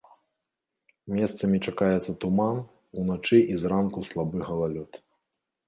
Месцамі 1.15 1.57
чакаецца 1.67 2.11
туман, 2.25 2.57
уначы 3.03 3.37
і 3.53 3.63
зранку 3.65 3.99
слабы 4.11 4.37
галалёд. 4.51 4.91